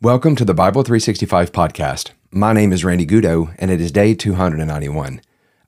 [0.00, 2.12] Welcome to the Bible 365 podcast.
[2.30, 5.20] My name is Randy Goudeau, and it is day 291.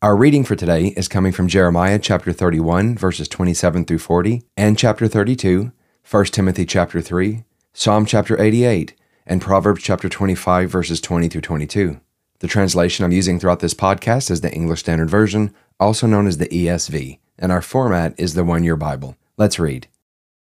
[0.03, 4.79] Our reading for today is coming from Jeremiah chapter 31, verses 27 through 40, and
[4.79, 5.73] chapter 32,
[6.09, 8.95] 1 Timothy chapter 3, Psalm chapter 88,
[9.27, 12.01] and Proverbs chapter 25, verses 20 through 22.
[12.39, 16.39] The translation I'm using throughout this podcast is the English Standard Version, also known as
[16.39, 19.17] the ESV, and our format is the One Year Bible.
[19.37, 19.89] Let's read.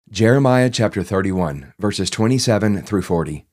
[0.09, 3.45] Jeremiah chapter 31, verses 27 through 40.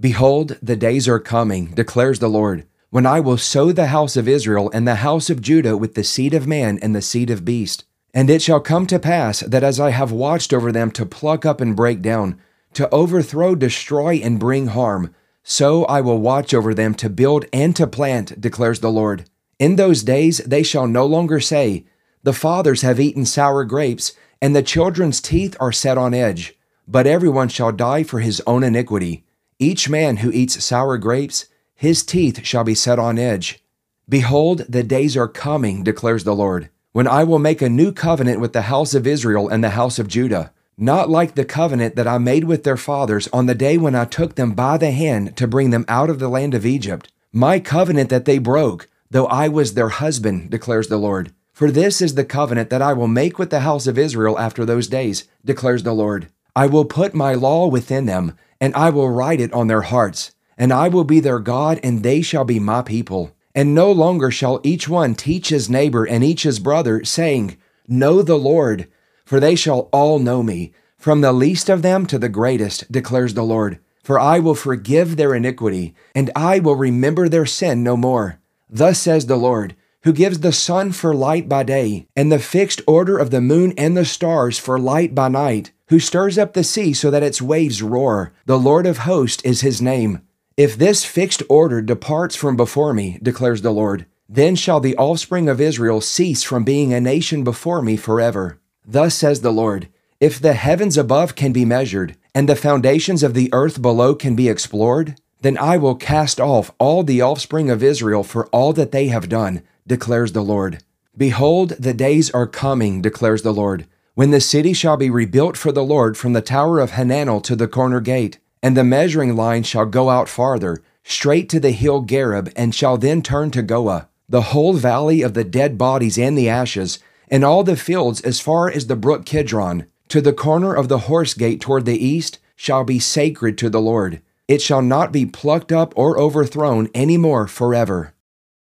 [0.00, 4.28] Behold, the days are coming, declares the Lord, when I will sow the house of
[4.28, 7.44] Israel and the house of Judah with the seed of man and the seed of
[7.44, 7.84] beast.
[8.14, 11.44] And it shall come to pass that as I have watched over them to pluck
[11.44, 12.40] up and break down,
[12.74, 17.74] to overthrow, destroy, and bring harm, so I will watch over them to build and
[17.74, 19.28] to plant, declares the Lord.
[19.58, 21.86] In those days they shall no longer say,
[22.22, 26.54] The fathers have eaten sour grapes, and the children's teeth are set on edge.
[26.86, 29.24] But everyone shall die for his own iniquity.
[29.60, 33.60] Each man who eats sour grapes, his teeth shall be set on edge.
[34.08, 38.40] Behold, the days are coming, declares the Lord, when I will make a new covenant
[38.40, 42.06] with the house of Israel and the house of Judah, not like the covenant that
[42.06, 45.36] I made with their fathers on the day when I took them by the hand
[45.38, 47.10] to bring them out of the land of Egypt.
[47.32, 51.32] My covenant that they broke, though I was their husband, declares the Lord.
[51.52, 54.64] For this is the covenant that I will make with the house of Israel after
[54.64, 56.28] those days, declares the Lord.
[56.54, 60.32] I will put my law within them and I will write it on their hearts,
[60.56, 63.32] and I will be their God, and they shall be my people.
[63.54, 68.22] And no longer shall each one teach his neighbor and each his brother, saying, Know
[68.22, 68.88] the Lord,
[69.24, 73.34] for they shall all know me, from the least of them to the greatest, declares
[73.34, 73.78] the Lord.
[74.02, 78.40] For I will forgive their iniquity, and I will remember their sin no more.
[78.70, 82.80] Thus says the Lord, who gives the sun for light by day, and the fixed
[82.86, 86.64] order of the moon and the stars for light by night who stirs up the
[86.64, 88.32] sea so that its waves roar.
[88.46, 90.22] The Lord of hosts is his name.
[90.56, 95.48] If this fixed order departs from before me, declares the Lord, then shall the offspring
[95.48, 98.58] of Israel cease from being a nation before me forever.
[98.86, 99.88] Thus says the Lord
[100.20, 104.36] If the heavens above can be measured, and the foundations of the earth below can
[104.36, 108.92] be explored, then I will cast off all the offspring of Israel for all that
[108.92, 110.82] they have done, declares the Lord.
[111.16, 113.86] Behold, the days are coming, declares the Lord
[114.18, 117.54] when the city shall be rebuilt for the Lord from the tower of Hananel to
[117.54, 122.02] the corner gate, and the measuring line shall go out farther, straight to the hill
[122.02, 126.36] Gareb, and shall then turn to Goah, the whole valley of the dead bodies and
[126.36, 130.74] the ashes, and all the fields as far as the brook Kidron, to the corner
[130.74, 134.20] of the horse gate toward the east, shall be sacred to the Lord.
[134.48, 138.14] It shall not be plucked up or overthrown any more forever.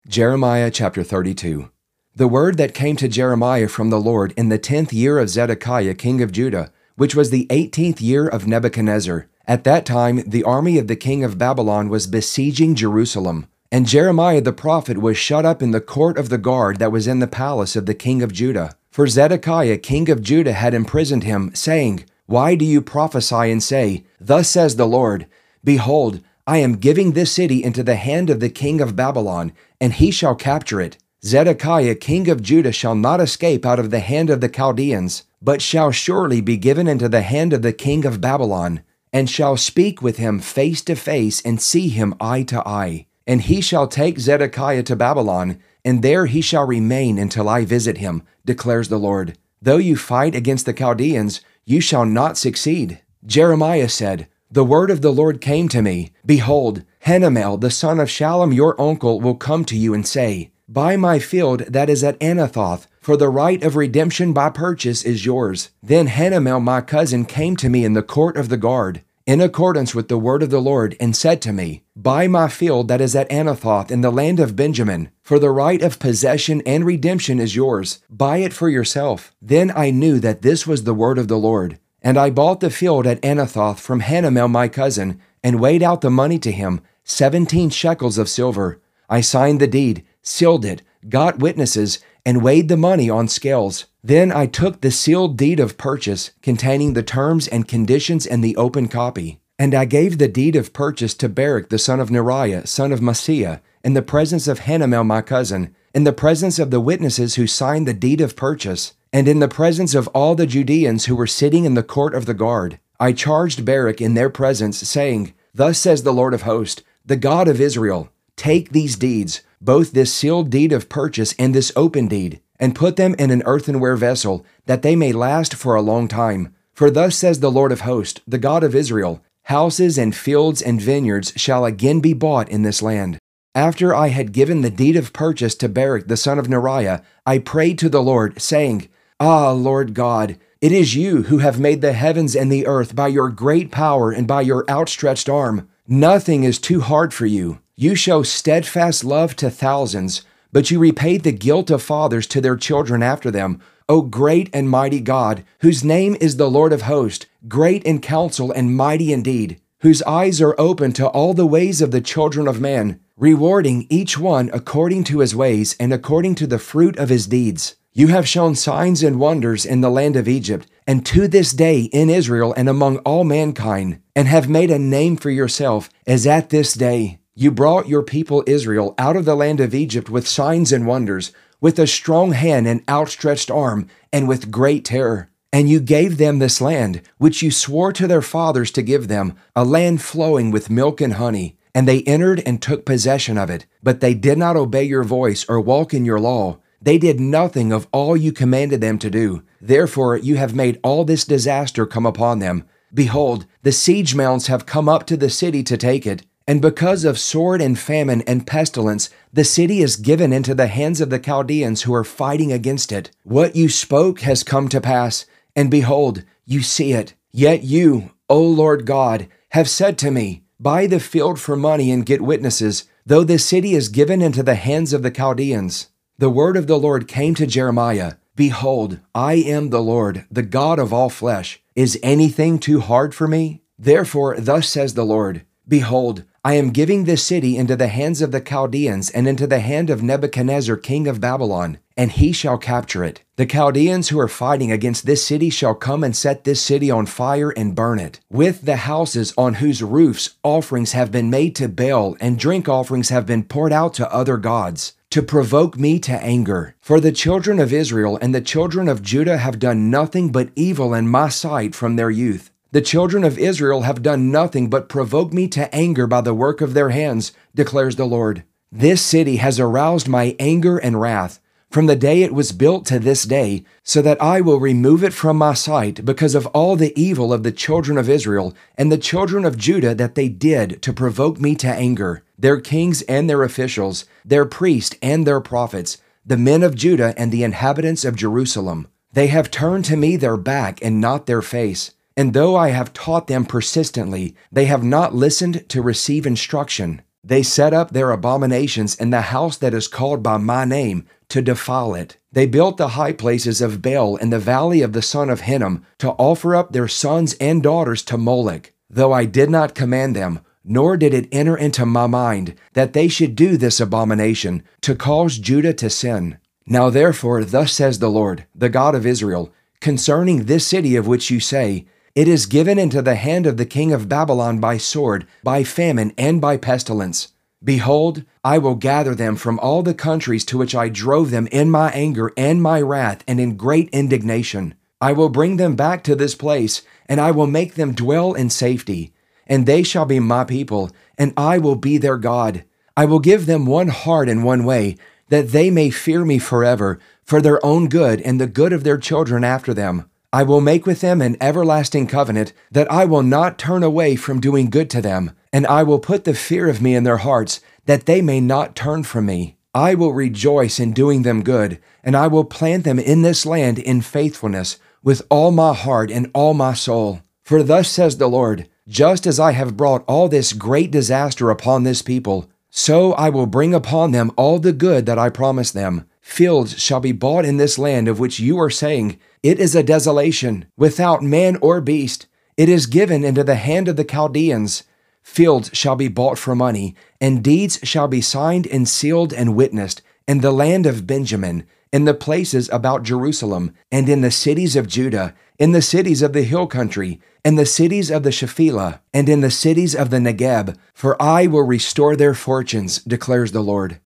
[0.07, 1.71] Jeremiah chapter 32.
[2.17, 5.95] The word that came to Jeremiah from the Lord in the tenth year of Zedekiah
[5.95, 9.27] king of Judah, which was the eighteenth year of Nebuchadnezzar.
[9.47, 13.49] At that time, the army of the king of Babylon was besieging Jerusalem.
[13.71, 17.07] And Jeremiah the prophet was shut up in the court of the guard that was
[17.07, 18.77] in the palace of the king of Judah.
[18.91, 24.05] For Zedekiah king of Judah had imprisoned him, saying, Why do you prophesy and say,
[24.19, 25.27] Thus says the Lord,
[25.63, 29.93] Behold, I am giving this city into the hand of the king of Babylon, and
[29.93, 30.97] he shall capture it.
[31.23, 35.61] Zedekiah king of Judah shall not escape out of the hand of the Chaldeans, but
[35.61, 38.81] shall surely be given into the hand of the king of Babylon,
[39.13, 43.05] and shall speak with him face to face and see him eye to eye.
[43.27, 47.99] And he shall take Zedekiah to Babylon, and there he shall remain until I visit
[47.99, 49.37] him, declares the Lord.
[49.61, 53.03] Though you fight against the Chaldeans, you shall not succeed.
[53.27, 56.11] Jeremiah said, The word of the Lord came to me.
[56.25, 60.97] Behold, Hanamel, the son of Shallum, your uncle, will come to you and say, Buy
[60.97, 65.71] my field that is at Anathoth, for the right of redemption by purchase is yours.
[65.83, 69.95] Then Hanamel my cousin came to me in the court of the guard, in accordance
[69.95, 73.15] with the word of the Lord, and said to me, Buy my field that is
[73.15, 77.55] at Anathoth in the land of Benjamin, for the right of possession and redemption is
[77.55, 78.01] yours.
[78.09, 79.35] Buy it for yourself.
[79.43, 81.79] Then I knew that this was the word of the Lord.
[82.03, 86.11] And I bought the field at Anathoth from Hanamel my cousin, and weighed out the
[86.11, 88.81] money to him, seventeen shekels of silver.
[89.09, 93.87] I signed the deed sealed it, got witnesses, and weighed the money on scales.
[94.05, 98.57] Then I took the sealed deed of purchase containing the terms and conditions and the
[98.57, 99.41] open copy.
[99.59, 103.01] And I gave the deed of purchase to Baruch the son of Neriah, son of
[103.01, 107.47] Mahseiah, in the presence of Hanamel my cousin, in the presence of the witnesses who
[107.47, 111.27] signed the deed of purchase, and in the presence of all the Judeans who were
[111.27, 112.79] sitting in the court of the guard.
[113.01, 117.49] I charged Baruch in their presence, saying, Thus says the Lord of hosts, the God
[117.49, 122.41] of Israel, take these deeds, both this sealed deed of purchase and this open deed,
[122.61, 126.55] and put them in an earthenware vessel, that they may last for a long time.
[126.75, 130.79] For thus says the Lord of hosts, the God of Israel Houses and fields and
[130.79, 133.19] vineyards shall again be bought in this land.
[133.55, 137.39] After I had given the deed of purchase to Baruch the son of Neriah, I
[137.39, 138.91] prayed to the Lord, saying,
[139.21, 143.09] Ah, Lord God, it is you who have made the heavens and the earth by
[143.09, 145.69] your great power and by your outstretched arm.
[145.89, 147.59] Nothing is too hard for you.
[147.75, 150.23] You show steadfast love to thousands,
[150.53, 153.61] but you repaid the guilt of fathers to their children after them.
[153.89, 158.53] O great and mighty God, whose name is the Lord of hosts, great in counsel
[158.53, 162.61] and mighty indeed, whose eyes are open to all the ways of the children of
[162.61, 167.27] man, rewarding each one according to his ways and according to the fruit of his
[167.27, 167.75] deeds.
[167.99, 171.81] You have shown signs and wonders in the land of Egypt, and to this day
[171.81, 176.51] in Israel and among all mankind, and have made a name for yourself, as at
[176.51, 177.19] this day.
[177.35, 181.33] You brought your people Israel out of the land of Egypt with signs and wonders
[181.61, 185.29] with a strong hand and outstretched arm, and with great terror.
[185.53, 189.35] And you gave them this land, which you swore to their fathers to give them,
[189.57, 191.57] a land flowing with milk and honey.
[191.75, 193.67] And they entered and took possession of it.
[193.83, 196.61] But they did not obey your voice or walk in your law.
[196.81, 199.43] They did nothing of all you commanded them to do.
[199.61, 202.65] Therefore, you have made all this disaster come upon them.
[202.95, 206.25] Behold, the siege mounts have come up to the city to take it.
[206.47, 211.01] And because of sword and famine and pestilence, the city is given into the hands
[211.03, 213.11] of the Chaldeans who are fighting against it.
[213.23, 217.13] What you spoke has come to pass, and behold, you see it.
[217.33, 222.07] Yet you, O Lord God, have said to me, Buy the field for money and
[222.07, 225.89] get witnesses, though the city is given into the hands of the Chaldeans.
[226.21, 230.81] The word of the Lord came to Jeremiah Behold, I am the Lord, the God
[230.81, 231.63] of all flesh.
[231.77, 233.63] Is anything too hard for me?
[233.79, 238.33] Therefore, thus says the Lord Behold, I am giving this city into the hands of
[238.33, 243.05] the Chaldeans and into the hand of Nebuchadnezzar, king of Babylon, and he shall capture
[243.05, 243.23] it.
[243.37, 247.07] The Chaldeans who are fighting against this city shall come and set this city on
[247.07, 251.69] fire and burn it, with the houses on whose roofs offerings have been made to
[251.69, 256.13] Baal and drink offerings have been poured out to other gods to provoke me to
[256.23, 256.75] anger.
[256.81, 260.93] For the children of Israel and the children of Judah have done nothing but evil
[260.93, 262.51] in my sight from their youth.
[262.73, 266.61] The children of Israel have done nothing but provoke me to anger by the work
[266.61, 268.45] of their hands, declares the Lord.
[268.71, 272.99] This city has aroused my anger and wrath from the day it was built to
[272.99, 276.99] this day, so that I will remove it from my sight because of all the
[276.99, 280.93] evil of the children of Israel and the children of Judah that they did to
[280.93, 286.37] provoke me to anger, their kings and their officials, their priests and their prophets, the
[286.37, 288.89] men of Judah and the inhabitants of Jerusalem.
[289.13, 291.93] They have turned to me their back and not their face.
[292.17, 297.03] And though I have taught them persistently, they have not listened to receive instruction.
[297.29, 301.43] They set up their abominations in the house that is called by my name to
[301.43, 302.17] defile it.
[302.33, 305.85] They built the high places of Baal in the valley of the son of Hinnom
[305.99, 310.41] to offer up their sons and daughters to Moloch, though I did not command them,
[310.65, 315.37] nor did it enter into my mind that they should do this abomination to cause
[315.37, 316.39] Judah to sin.
[316.65, 321.31] Now therefore, thus says the Lord, the God of Israel, concerning this city of which
[321.31, 321.85] you say,
[322.19, 326.13] it is given into the hand of the king of Babylon by sword, by famine,
[326.19, 327.29] and by pestilence.
[327.63, 331.71] Behold, I will gather them from all the countries to which I drove them in
[331.71, 334.75] my anger and my wrath and in great indignation.
[335.01, 338.51] I will bring them back to this place, and I will make them dwell in
[338.51, 339.13] safety.
[339.47, 342.65] And they shall be my people, and I will be their God.
[342.97, 344.97] I will give them one heart and one way,
[345.29, 348.99] that they may fear me forever, for their own good and the good of their
[348.99, 350.11] children after them.
[350.33, 354.41] I will make with them an everlasting covenant that I will not turn away from
[354.41, 357.61] doing good to them, and I will put the fear of me in their hearts,
[357.87, 359.57] that they may not turn from me.
[359.75, 363.79] I will rejoice in doing them good, and I will plant them in this land
[363.79, 367.23] in faithfulness, with all my heart and all my soul.
[367.43, 371.85] For thus says the Lord, just as I have brought all this great disaster upon
[371.85, 376.07] this people, so I will bring upon them all the good that I promised them.
[376.21, 379.83] Fields shall be bought in this land of which you are saying, it is a
[379.83, 382.27] desolation, without man or beast.
[382.57, 384.83] It is given into the hand of the Chaldeans.
[385.23, 390.03] Fields shall be bought for money, and deeds shall be signed and sealed and witnessed
[390.27, 394.89] in the land of Benjamin, in the places about Jerusalem, and in the cities of
[394.89, 399.29] Judah, in the cities of the hill country, in the cities of the Shephelah, and
[399.29, 404.01] in the cities of the Negeb, for I will restore their fortunes, declares the Lord.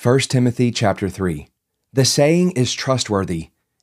[0.00, 1.48] 1 Timothy chapter 3.
[1.92, 3.48] The saying is trustworthy.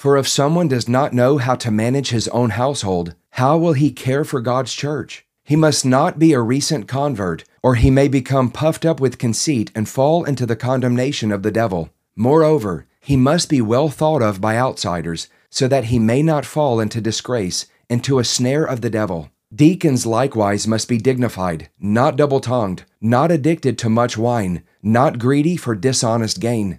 [0.00, 3.90] For if someone does not know how to manage his own household, how will he
[3.90, 5.26] care for God's church?
[5.44, 9.70] He must not be a recent convert, or he may become puffed up with conceit
[9.74, 11.90] and fall into the condemnation of the devil.
[12.16, 16.80] Moreover, he must be well thought of by outsiders, so that he may not fall
[16.80, 19.30] into disgrace, into a snare of the devil.
[19.54, 25.58] Deacons likewise must be dignified, not double tongued, not addicted to much wine, not greedy
[25.58, 26.78] for dishonest gain.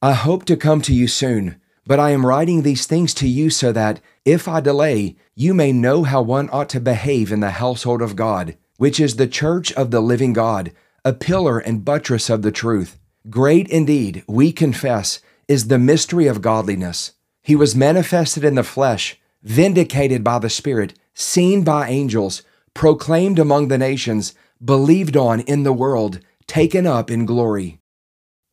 [0.00, 3.48] I hope to come to you soon but I am writing these things to you
[3.48, 7.50] so that, if I delay, you may know how one ought to behave in the
[7.50, 10.72] household of God, which is the church of the living God,
[11.04, 12.98] a pillar and buttress of the truth.
[13.30, 17.12] Great indeed, we confess, is the mystery of godliness.
[17.42, 22.42] He was manifested in the flesh, vindicated by the Spirit, seen by angels,
[22.74, 27.80] proclaimed among the nations, believed on in the world, taken up in glory.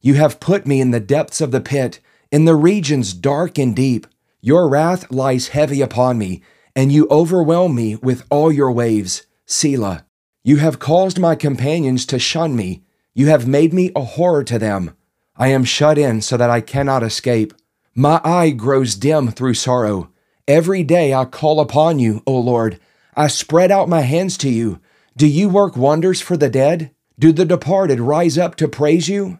[0.00, 3.76] You have put me in the depths of the pit, in the regions dark and
[3.76, 4.06] deep.
[4.40, 6.42] Your wrath lies heavy upon me,
[6.74, 9.26] and you overwhelm me with all your waves.
[9.44, 10.06] Selah.
[10.42, 12.82] You have caused my companions to shun me.
[13.12, 14.96] You have made me a horror to them.
[15.36, 17.52] I am shut in so that I cannot escape.
[17.94, 20.10] My eye grows dim through sorrow.
[20.48, 22.80] Every day I call upon you, O Lord.
[23.14, 24.80] I spread out my hands to you.
[25.16, 26.92] Do you work wonders for the dead?
[27.18, 29.39] Do the departed rise up to praise you?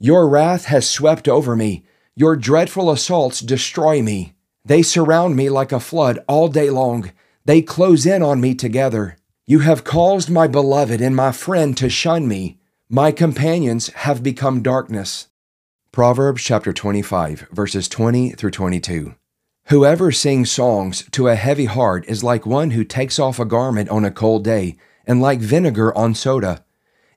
[0.00, 1.84] Your wrath has swept over me.
[2.14, 4.34] Your dreadful assaults destroy me.
[4.64, 7.10] They surround me like a flood all day long.
[7.44, 9.16] They close in on me together.
[9.46, 12.58] You have caused my beloved and my friend to shun me.
[12.88, 15.28] My companions have become darkness.
[15.90, 19.14] Proverbs chapter 25, verses 20 through 22.
[19.68, 23.88] Whoever sings songs to a heavy heart is like one who takes off a garment
[23.88, 24.76] on a cold day,
[25.06, 26.64] and like vinegar on soda.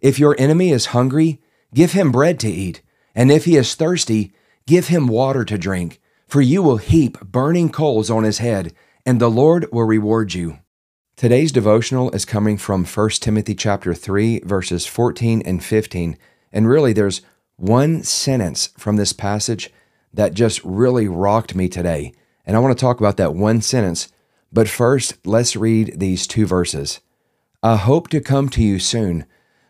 [0.01, 1.41] If your enemy is hungry,
[1.73, 2.81] Give him bread to eat,
[3.15, 4.33] and if he is thirsty,
[4.67, 8.73] give him water to drink, for you will heap burning coals on his head,
[9.05, 10.59] and the Lord will reward you.
[11.15, 16.17] Today's devotional is coming from 1 Timothy chapter 3 verses 14 and 15,
[16.51, 17.21] and really there's
[17.55, 19.69] one sentence from this passage
[20.13, 22.11] that just really rocked me today.
[22.45, 24.09] And I want to talk about that one sentence,
[24.51, 26.99] but first let's read these two verses.
[27.63, 29.25] I hope to come to you soon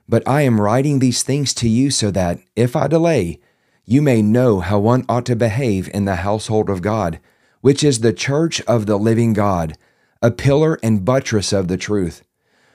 [0.07, 3.39] but I am writing these things to you so that, if I delay,
[3.85, 7.19] you may know how one ought to behave in the household of God,
[7.61, 9.77] which is the church of the living God,
[10.21, 12.23] a pillar and buttress of the truth.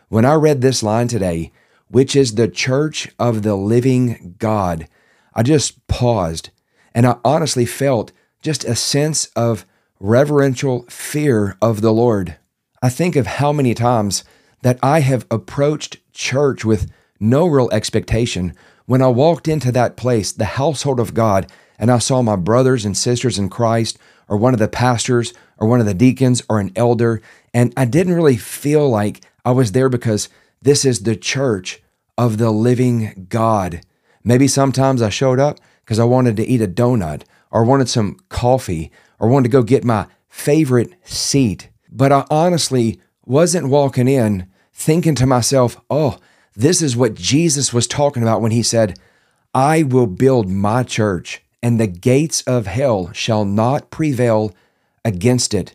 [0.09, 1.53] When I read this line today,
[1.89, 4.89] which is the church of the living God,
[5.35, 6.51] I just paused
[6.95, 9.67] and I honestly felt just a sense of
[10.01, 12.37] reverential fear of the Lord.
[12.83, 14.25] I think of how many times
[14.63, 18.55] that I have approached church with no real expectation.
[18.87, 22.85] When I walked into that place, the household of God, and I saw my brothers
[22.85, 26.61] and sisters in Christ, or one of the pastors, or one of the deacons, or
[26.61, 27.21] an elder,
[27.53, 30.29] and I didn't really feel like I was there because
[30.63, 31.83] this is the church
[32.19, 33.81] of the living God.
[34.25, 38.19] Maybe sometimes I showed up because I wanted to eat a donut, or wanted some
[38.29, 41.69] coffee, or wanted to go get my favorite seat.
[41.91, 46.19] But I honestly wasn't walking in thinking to myself, oh,
[46.57, 48.99] this is what Jesus was talking about when he said,
[49.55, 54.55] I will build my church, and the gates of hell shall not prevail
[55.05, 55.75] against it.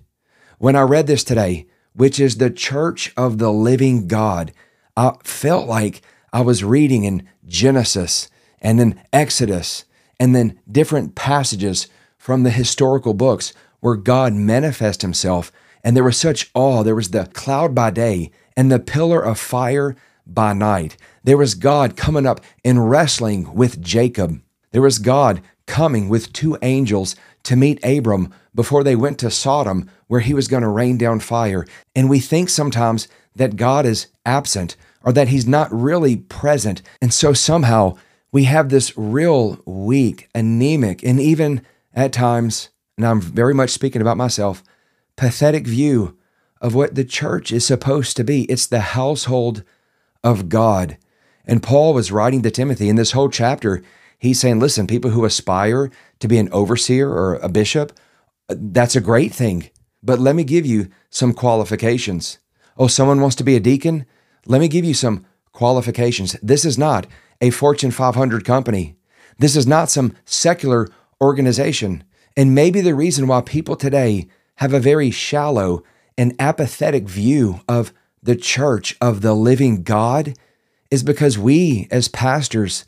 [0.57, 4.53] When I read this today, which is the church of the living God,
[4.97, 6.01] I felt like
[6.33, 8.29] I was reading in Genesis
[8.61, 9.85] and then Exodus
[10.19, 15.51] and then different passages from the historical books where God manifest himself
[15.83, 16.83] and there was such awe.
[16.83, 19.95] There was the cloud by day and the pillar of fire
[20.25, 20.97] by night.
[21.23, 24.41] There was God coming up and wrestling with Jacob.
[24.71, 29.89] There was God coming with two angels to meet Abram before they went to Sodom,
[30.07, 31.65] where he was going to rain down fire.
[31.95, 36.81] And we think sometimes that God is absent or that he's not really present.
[37.01, 37.97] And so somehow
[38.31, 41.61] we have this real weak, anemic, and even
[41.93, 44.63] at times, and I'm very much speaking about myself,
[45.15, 46.17] pathetic view
[46.61, 48.43] of what the church is supposed to be.
[48.43, 49.63] It's the household
[50.23, 50.97] of God.
[51.45, 53.83] And Paul was writing to Timothy in this whole chapter.
[54.17, 57.97] He's saying, listen, people who aspire to be an overseer or a bishop,
[58.49, 59.69] uh, that's a great thing.
[60.03, 62.39] But let me give you some qualifications.
[62.77, 64.05] Oh, someone wants to be a deacon?
[64.45, 66.33] Let me give you some qualifications.
[66.41, 67.07] This is not
[67.39, 68.95] a Fortune 500 company.
[69.37, 70.87] This is not some secular
[71.19, 72.03] organization.
[72.37, 75.83] And maybe the reason why people today have a very shallow
[76.17, 80.35] and apathetic view of the church of the living God
[80.89, 82.85] is because we, as pastors,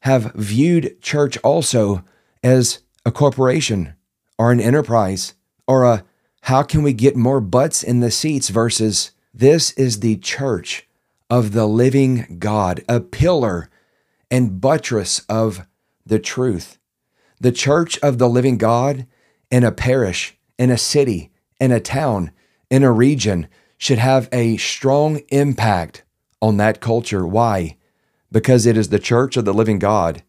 [0.00, 2.04] have viewed church also
[2.42, 3.94] as a corporation
[4.38, 5.34] or an enterprise
[5.66, 6.04] or a
[6.42, 10.86] how can we get more butts in the seats versus this is the church
[11.30, 13.70] of the living God, a pillar
[14.30, 15.66] and buttress of
[16.04, 16.78] the truth.
[17.40, 19.06] The church of the living God
[19.50, 22.30] in a parish, in a city, in a town,
[22.70, 23.48] in a region
[23.84, 26.04] should have a strong impact
[26.40, 27.26] on that culture.
[27.26, 27.76] Why?
[28.32, 30.22] Because it is the church of the living God,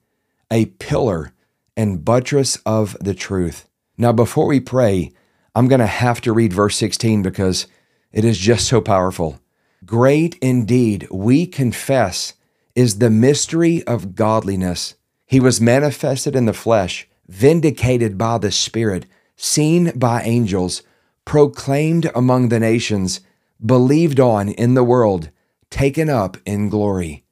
[0.51, 1.31] a pillar
[1.77, 3.69] and buttress of the truth.
[3.97, 5.13] Now, before we pray,
[5.55, 7.67] I'm going to have to read verse 16 because
[8.11, 9.39] it is just so powerful.
[9.85, 12.33] Great indeed, we confess,
[12.75, 14.95] is the mystery of godliness.
[15.25, 19.05] He was manifested in the flesh, vindicated by the Spirit,
[19.37, 20.83] seen by angels,
[21.23, 23.21] proclaimed among the nations
[23.63, 25.29] believed on in the world,
[25.69, 27.23] taken up in glory.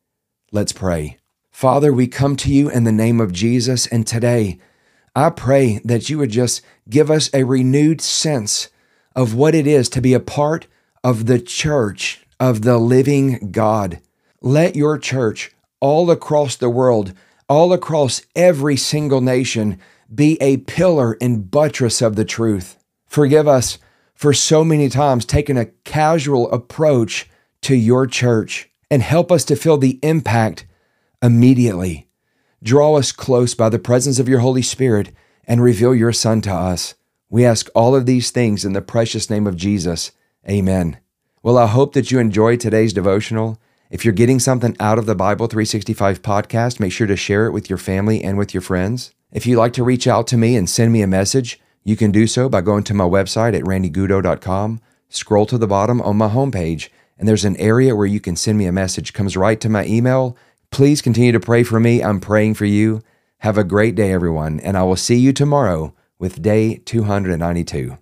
[0.51, 1.17] Let's pray.
[1.51, 4.59] Father, we come to you in the name of Jesus, and today
[5.15, 8.69] I pray that you would just give us a renewed sense
[9.15, 10.67] of what it is to be a part
[11.03, 13.99] of the church of the living God.
[14.41, 17.13] Let your church all across the world,
[17.47, 19.79] all across every single nation,
[20.13, 22.77] be a pillar and buttress of the truth.
[23.05, 23.77] Forgive us
[24.13, 27.29] for so many times taken a casual approach
[27.61, 30.65] to your church and help us to feel the impact
[31.21, 32.07] immediately.
[32.61, 35.11] Draw us close by the presence of your Holy Spirit
[35.45, 36.95] and reveal your Son to us.
[37.29, 40.11] We ask all of these things in the precious name of Jesus.
[40.47, 40.97] Amen.
[41.41, 43.59] Well, I hope that you enjoyed today's devotional.
[43.89, 47.51] If you're getting something out of the Bible 365 podcast, make sure to share it
[47.51, 49.13] with your family and with your friends.
[49.31, 52.11] If you'd like to reach out to me and send me a message, you can
[52.11, 56.29] do so by going to my website at randygoudeau.com, scroll to the bottom on my
[56.29, 59.13] homepage, and there's an area where you can send me a message.
[59.13, 60.37] Comes right to my email.
[60.71, 62.03] Please continue to pray for me.
[62.03, 63.01] I'm praying for you.
[63.39, 67.97] Have a great day, everyone, and I will see you tomorrow with day 292.